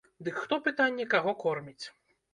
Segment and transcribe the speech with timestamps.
[0.27, 1.85] Дык хто, пытанне, каго корміць?